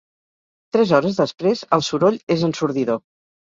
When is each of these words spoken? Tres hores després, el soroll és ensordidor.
Tres 0.77 0.93
hores 0.99 1.19
després, 1.19 1.63
el 1.79 1.85
soroll 1.91 2.19
és 2.39 2.49
ensordidor. 2.51 3.01